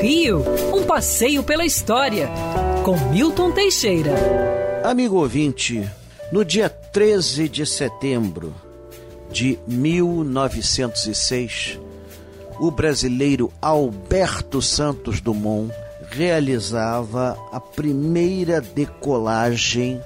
Rio, 0.00 0.42
um 0.74 0.84
passeio 0.84 1.42
pela 1.42 1.64
história, 1.64 2.28
com 2.84 2.96
Milton 3.10 3.52
Teixeira. 3.52 4.12
Amigo 4.84 5.16
ouvinte, 5.16 5.88
no 6.30 6.44
dia 6.44 6.68
13 6.68 7.48
de 7.48 7.64
setembro 7.66 8.54
de 9.30 9.58
1906, 9.66 11.80
o 12.60 12.70
brasileiro 12.70 13.50
Alberto 13.60 14.62
Santos 14.62 15.20
Dumont 15.20 15.74
realizava 16.10 17.36
a 17.52 17.60
primeira 17.60 18.60
decolagem 18.60 20.00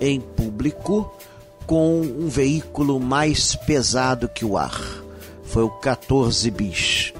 em 0.00 0.20
público 0.20 1.12
com 1.66 2.00
um 2.00 2.28
veículo 2.28 3.00
mais 3.00 3.54
pesado 3.54 4.28
que 4.28 4.44
o 4.44 4.56
ar. 4.56 4.80
Foi 5.44 5.64
o 5.64 5.70
14 5.70 6.50
bis. 6.50 7.11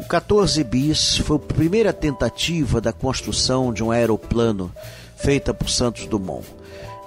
O 0.00 0.04
14 0.04 0.62
bis 0.62 1.16
foi 1.18 1.36
a 1.36 1.40
primeira 1.40 1.92
tentativa 1.92 2.80
da 2.80 2.92
construção 2.92 3.72
de 3.72 3.82
um 3.82 3.90
aeroplano 3.90 4.72
feita 5.16 5.52
por 5.52 5.68
Santos 5.68 6.06
Dumont. 6.06 6.46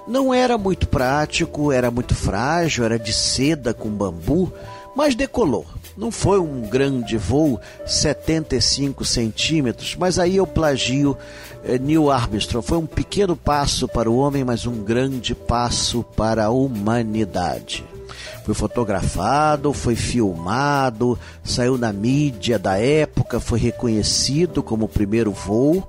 Não 0.06 0.34
era 0.34 0.58
muito 0.58 0.86
prático, 0.86 1.72
era 1.72 1.90
muito 1.90 2.14
frágil, 2.14 2.84
era 2.84 2.98
de 2.98 3.12
seda 3.12 3.72
com 3.72 3.88
bambu, 3.88 4.52
mas 4.94 5.14
decolou. 5.14 5.64
Não 5.96 6.10
foi 6.10 6.38
um 6.38 6.62
grande 6.62 7.16
voo, 7.16 7.58
75 7.86 9.04
centímetros, 9.04 9.96
mas 9.96 10.18
aí 10.18 10.36
eu 10.36 10.46
plagio 10.46 11.16
eh, 11.64 11.78
Neil 11.78 12.10
Armstrong. 12.10 12.66
Foi 12.66 12.78
um 12.78 12.86
pequeno 12.86 13.36
passo 13.36 13.88
para 13.88 14.10
o 14.10 14.16
homem, 14.16 14.44
mas 14.44 14.66
um 14.66 14.82
grande 14.82 15.34
passo 15.34 16.02
para 16.02 16.46
a 16.46 16.50
humanidade. 16.50 17.84
Foi 18.44 18.54
fotografado, 18.54 19.72
foi 19.72 19.94
filmado, 19.94 21.18
saiu 21.44 21.78
na 21.78 21.92
mídia 21.92 22.58
da 22.58 22.76
época, 22.76 23.38
foi 23.38 23.58
reconhecido 23.58 24.62
como 24.62 24.86
o 24.86 24.88
primeiro 24.88 25.30
voo. 25.30 25.88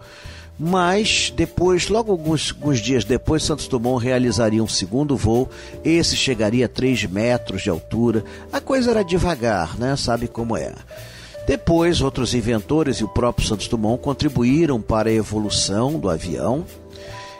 Mas 0.58 1.34
depois, 1.36 1.90
logo 1.90 2.12
alguns, 2.12 2.52
alguns, 2.52 2.80
dias 2.80 3.04
depois, 3.04 3.44
Santos 3.44 3.68
Dumont 3.68 4.04
realizaria 4.04 4.64
um 4.64 4.68
segundo 4.68 5.18
voo. 5.18 5.50
Esse 5.84 6.16
chegaria 6.16 6.68
a 6.68 6.70
3 6.70 7.06
metros 7.06 7.64
de 7.64 7.70
altura. 7.72 8.24
A 8.52 8.62
coisa 8.62 8.92
era 8.92 9.04
devagar, 9.04 9.78
né? 9.80 9.96
Sabe 9.96 10.28
como 10.28 10.56
é. 10.56 10.72
Depois, 11.48 12.02
outros 12.02 12.34
inventores 12.34 12.98
e 12.98 13.04
o 13.04 13.10
próprio 13.10 13.48
Santos 13.48 13.68
Dumont 13.68 14.02
contribuíram 14.02 14.80
para 14.80 15.10
a 15.10 15.14
evolução 15.14 16.00
do 16.00 16.10
avião 16.10 16.64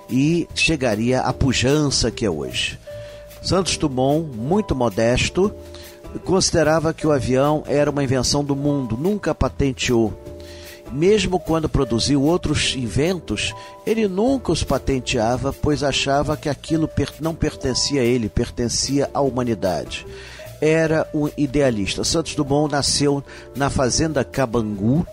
e 0.10 0.48
chegaria 0.54 1.22
à 1.22 1.32
pujança 1.32 2.12
que 2.12 2.26
é 2.26 2.30
hoje. 2.30 2.80
Santos 3.44 3.78
Dumont, 3.78 4.36
muito 4.36 4.74
modesto, 4.74 5.54
considerava 6.24 6.94
que 6.94 7.06
o 7.06 7.12
avião 7.12 7.64
era 7.68 7.92
uma 7.92 8.04
invenção 8.04 8.44
do 8.44 8.56
mundo, 8.56 8.98
nunca 8.98 9.36
patenteou 9.36 10.14
mesmo 10.94 11.40
quando 11.40 11.68
produziu 11.68 12.22
outros 12.22 12.76
inventos, 12.76 13.54
ele 13.86 14.08
nunca 14.08 14.52
os 14.52 14.64
patenteava, 14.64 15.52
pois 15.52 15.84
achava 15.84 16.38
que 16.38 16.48
aquilo 16.48 16.90
não 17.20 17.34
pertencia 17.34 18.02
a 18.02 18.06
ele, 18.06 18.30
pertencia 18.30 19.10
à 19.14 19.20
humanidade. 19.20 20.06
Era 20.62 21.10
um 21.14 21.30
idealista. 21.36 22.04
Santos 22.04 22.36
Dumont 22.36 22.72
nasceu 22.72 23.24
na 23.56 23.70
fazenda 23.70 24.24
Cabangu, 24.24 25.06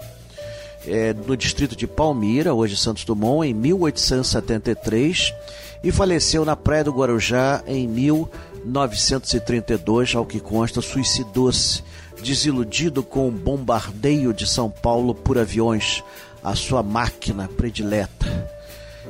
é, 0.86 1.12
no 1.12 1.36
distrito 1.36 1.76
de 1.76 1.86
Palmira, 1.86 2.54
hoje 2.54 2.74
Santos 2.76 3.04
Dumont, 3.04 3.46
em 3.48 3.54
1873, 3.54 5.34
e 5.82 5.90
faleceu 5.90 6.44
na 6.44 6.54
Praia 6.56 6.84
do 6.84 6.92
Guarujá 6.92 7.64
em 7.66 7.88
1932, 7.88 10.14
ao 10.14 10.26
que 10.26 10.38
consta, 10.40 10.80
suicidou-se 10.80 11.82
desiludido 12.22 13.02
com 13.02 13.28
o 13.28 13.32
bombardeio 13.32 14.32
de 14.32 14.46
São 14.46 14.70
Paulo 14.70 15.14
por 15.14 15.38
aviões, 15.38 16.04
a 16.42 16.54
sua 16.54 16.82
máquina 16.82 17.48
predileta. 17.48 18.48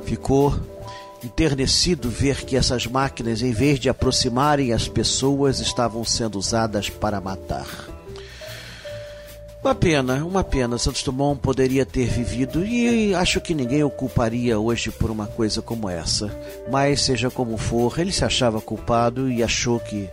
Ficou 0.05 0.57
enternecido 1.23 2.09
ver 2.09 2.45
que 2.45 2.55
essas 2.55 2.87
máquinas, 2.87 3.41
em 3.41 3.51
vez 3.51 3.79
de 3.79 3.89
aproximarem 3.89 4.73
as 4.73 4.87
pessoas, 4.87 5.59
estavam 5.59 6.03
sendo 6.03 6.39
usadas 6.39 6.89
para 6.89 7.21
matar. 7.21 7.90
Uma 9.63 9.75
pena, 9.75 10.25
uma 10.25 10.43
pena. 10.43 10.77
Santos 10.79 11.03
Dumont 11.03 11.39
poderia 11.39 11.85
ter 11.85 12.07
vivido 12.07 12.65
e 12.65 13.13
acho 13.13 13.39
que 13.39 13.53
ninguém 13.53 13.83
o 13.83 13.91
culparia 13.91 14.59
hoje 14.59 14.89
por 14.89 15.11
uma 15.11 15.27
coisa 15.27 15.61
como 15.61 15.87
essa. 15.87 16.35
Mas, 16.71 17.01
seja 17.01 17.29
como 17.29 17.57
for, 17.57 17.99
ele 17.99 18.11
se 18.11 18.25
achava 18.25 18.59
culpado 18.59 19.31
e 19.31 19.43
achou 19.43 19.79
que 19.79 20.09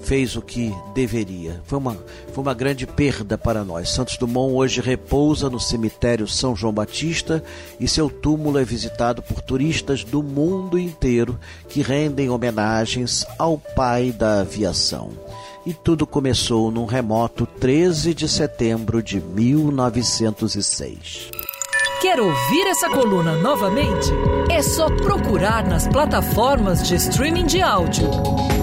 fez 0.00 0.34
o 0.34 0.42
que 0.42 0.74
deveria. 0.92 1.60
Foi 1.64 1.78
uma, 1.78 1.96
foi 2.32 2.42
uma 2.42 2.52
grande 2.52 2.84
perda 2.84 3.38
para 3.38 3.64
nós. 3.64 3.90
Santos 3.90 4.16
Dumont 4.16 4.54
hoje 4.54 4.80
repousa 4.80 5.48
no 5.48 5.60
cemitério 5.60 6.26
São 6.26 6.56
João 6.56 6.72
Batista 6.72 7.44
e 7.78 7.86
seu 7.86 8.10
túmulo 8.10 8.58
é 8.58 8.64
visitado 8.64 9.22
por 9.22 9.40
turistas 9.40 10.02
do 10.02 10.20
mundo 10.20 10.76
inteiro 10.76 11.38
que 11.68 11.80
rendem 11.80 12.28
homenagens 12.28 13.24
ao 13.38 13.56
pai 13.56 14.10
da 14.10 14.40
aviação. 14.40 15.10
E 15.64 15.72
tudo 15.74 16.06
começou 16.06 16.70
num 16.70 16.86
remoto 16.86 17.46
13 17.46 18.14
de 18.14 18.28
setembro 18.28 19.02
de 19.02 19.20
1906. 19.20 21.30
Quer 22.00 22.18
ouvir 22.18 22.66
essa 22.66 22.88
coluna 22.88 23.36
novamente? 23.36 24.08
É 24.50 24.62
só 24.62 24.86
procurar 24.86 25.66
nas 25.66 25.86
plataformas 25.86 26.88
de 26.88 26.94
streaming 26.94 27.44
de 27.44 27.60
áudio. 27.60 28.08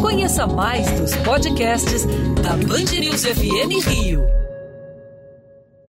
Conheça 0.01 0.47
mais 0.47 0.89
dos 0.99 1.15
podcasts 1.17 2.03
da 2.41 2.57
Band 2.57 2.99
News 2.99 3.25
FM 3.25 3.87
Rio. 3.87 4.23